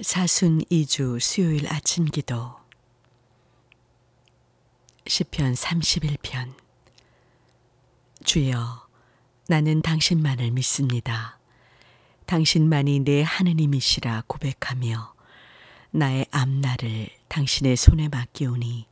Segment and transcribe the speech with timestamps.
[0.00, 2.54] 사순 2주 수요일 아침 기도
[5.08, 6.54] 시편 31편
[8.22, 8.86] 주여
[9.48, 11.40] 나는 당신만을 믿습니다.
[12.26, 15.14] 당신만이 내 하느님이시라 고백하며
[15.90, 18.86] 나의 앞날을 당신의 손에 맡기오니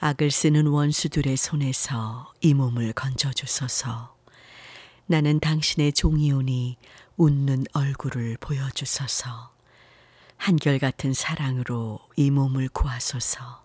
[0.00, 4.16] 악을 쓰는 원수들의 손에서 이 몸을 건져 주소서.
[5.06, 6.76] 나는 당신의 종이오니
[7.18, 9.54] 웃는 얼굴을 보여 주소서.
[10.44, 13.62] 한결같은 사랑으로 이 몸을 구하소서.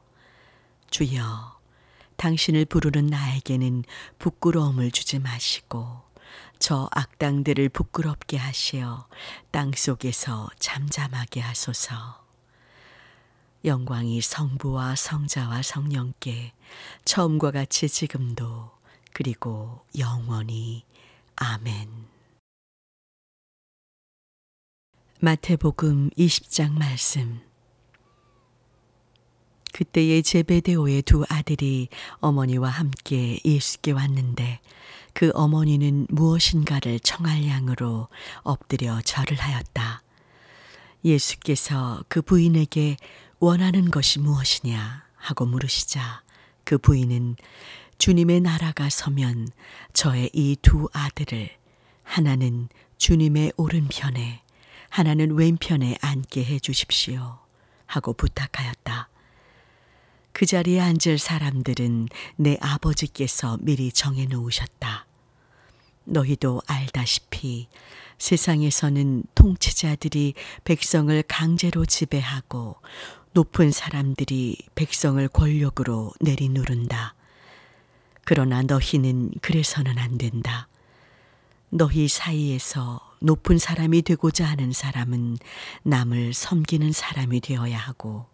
[0.89, 1.59] 주여,
[2.15, 3.83] 당신을 부르는 나에게는
[4.17, 6.03] 부끄러움을 주지 마시고
[6.57, 9.09] 저 악당들을 부끄럽게 하시어
[9.51, 12.25] 땅 속에서 잠잠하게 하소서.
[13.65, 16.53] 영광이 성부와 성자와 성령께
[17.03, 18.71] 처음과 같이 지금도
[19.11, 20.85] 그리고 영원히
[21.35, 22.18] 아멘.
[25.21, 27.41] 마태복음 20장 말씀.
[29.73, 31.89] 그때에 제베데오의 두 아들이
[32.21, 34.61] 어머니와 함께 예수께 왔는데
[35.13, 38.07] 그 어머니는 무엇인가를 청할 양으로
[38.43, 40.03] 엎드려 절을 하였다.
[41.03, 42.95] 예수께서 그 부인에게
[43.39, 46.23] 원하는 것이 무엇이냐 하고 물으시자
[46.63, 47.35] 그 부인은
[47.97, 49.49] 주님의 나라가 서면
[49.91, 51.49] 저의 이 두 아들을
[52.03, 54.43] 하나는 주님의 오른편에
[54.89, 57.39] 하나는 왼편에 앉게 해 주십시오.
[57.85, 59.09] 하고 부탁하였다.
[60.31, 65.05] 그 자리에 앉을 사람들은 내 아버지께서 미리 정해 놓으셨다.
[66.05, 67.67] 너희도 알다시피
[68.17, 70.33] 세상에서는 통치자들이
[70.63, 72.75] 백성을 강제로 지배하고
[73.33, 77.15] 높은 사람들이 백성을 권력으로 내리누른다.
[78.23, 80.67] 그러나 너희는 그래서는 안 된다.
[81.69, 85.37] 너희 사이에서 높은 사람이 되고자 하는 사람은
[85.83, 88.25] 남을 섬기는 사람이 되어야 하고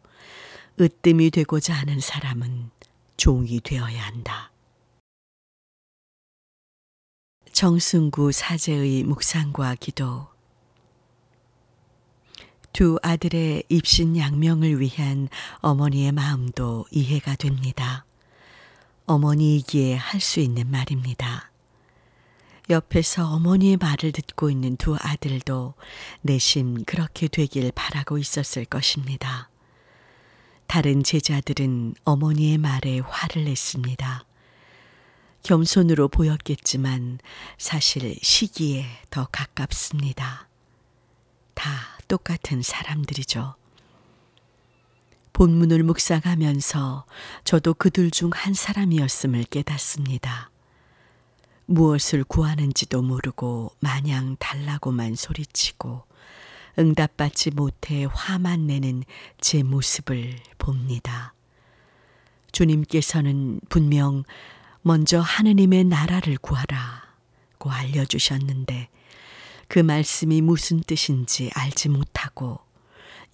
[0.80, 2.70] 으뜸이 되고자 하는 사람은
[3.18, 4.52] 종이 되어야 한다.
[7.52, 10.28] 정승구 사제의 묵상과 기도
[12.74, 15.30] 두 아들의 입신 양명을 위한
[15.62, 18.06] 어머니의 마음도 이해가 됩니다.
[19.06, 21.52] 어머니이기에 할 수 있는 말입니다.
[22.70, 25.76] 옆에서 어머니의 말을 듣고 있는 두 아들도
[26.22, 29.50] 내심 그렇게 되길 바라고 있었을 것입니다.
[30.68, 34.26] 다른 제자들은 어머니의 말에 화를 냈습니다.
[35.44, 37.20] 겸손으로 보였겠지만
[37.60, 40.48] 사실 시기에 더 가깝습니다.
[41.54, 41.70] 다
[42.08, 43.56] 똑같은 사람들이죠.
[45.34, 47.06] 본문을 묵상하면서
[47.44, 50.50] 저도 그들 중 한 사람이었음을 깨닫습니다.
[51.66, 56.04] 무엇을 구하는지도 모르고 마냥 달라고만 소리치고
[56.78, 59.04] 응답받지 못해 화만 내는
[59.40, 61.34] 제 모습을 봅니다.
[62.52, 64.24] 주님께서는 분명
[64.82, 68.90] 먼저 하느님의 나라를 구하라고 알려주셨는데
[69.68, 72.60] 그 말씀이 무슨 뜻인지 알지 못하고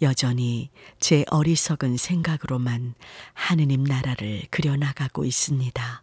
[0.01, 0.69] 여전히
[0.99, 2.95] 제 어리석은 생각으로만
[3.33, 6.01] 하느님 나라를 그려나가고 있습니다.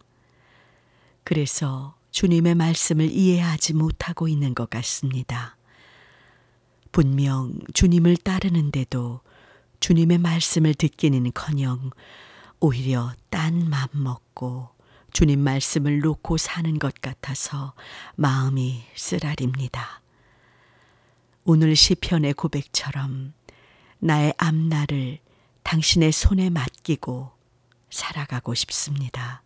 [1.23, 5.57] 그래서 주님의 말씀을 이해하지 못하고 있는 것 같습니다.
[6.91, 9.21] 분명 주님을 따르는데도
[9.79, 11.91] 주님의 말씀을 듣기는 커녕
[12.59, 14.69] 오히려 딴 맘 먹고
[15.13, 17.73] 주님 말씀을 놓고 사는 것 같아서
[18.15, 20.01] 마음이 쓰라립니다.
[21.45, 23.33] 오늘 시편의 고백처럼
[23.99, 25.19] 나의 앞날을
[25.63, 27.31] 당신의 손에 맡기고
[27.89, 29.41] 살아가고 싶습니다.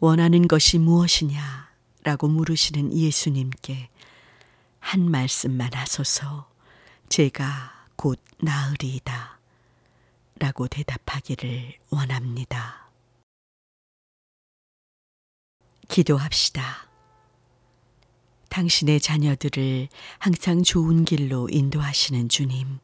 [0.00, 1.68] 원하는 것이 무엇이냐?
[2.04, 3.90] 라고 물으시는 예수님께
[4.78, 6.48] 한 말씀만 하소서
[7.08, 9.38] 제가 곧 나으리이다.
[10.38, 12.88] 라고 대답하기를 원합니다.
[15.88, 16.88] 기도합시다.
[18.50, 22.78] 당신의 자녀들을 항상 좋은 길로 인도하시는 주님,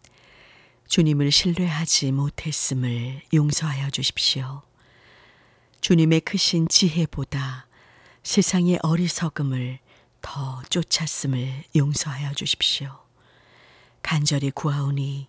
[0.89, 4.63] 주님을 신뢰하지 못했음을 용서하여 주십시오.
[5.85, 7.67] 주님의 크신 지혜보다
[8.23, 9.81] 세상의 어리석음을
[10.23, 13.03] 더 쫓았음을 용서하여 주십시오.
[14.01, 15.29] 간절히 구하오니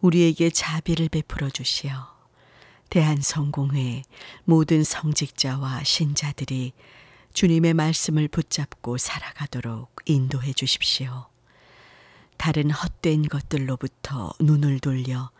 [0.00, 2.12] 우리에게 자비를 베풀어 주시어
[2.90, 4.02] 대한성공회
[4.42, 6.72] 모든 성직자와 신자들이
[7.32, 11.28] 주님의 말씀을 붙잡고 살아가도록 인도해 주십시오.
[12.36, 15.30] 다른 헛된 것들로부터 눈을 돌려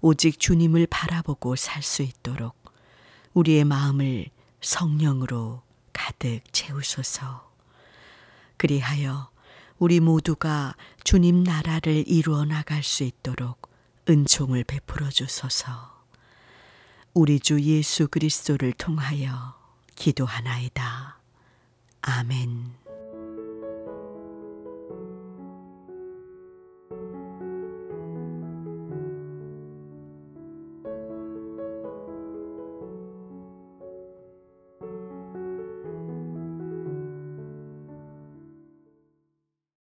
[0.00, 2.61] 오직 주님을 바라보고 살 수 있도록
[3.34, 4.26] 우리의 마음을
[4.60, 5.62] 성령으로
[5.92, 7.50] 가득 채우소서.
[8.56, 9.30] 그리하여
[9.78, 13.70] 우리 모두가 주님 나라를 이루어 나갈 수 있도록
[14.08, 16.04] 은총을 베풀어 주소서.
[17.14, 19.54] 우리 주 예수 그리스도를 통하여
[19.96, 21.18] 기도하나이다.
[22.02, 22.81] 아멘.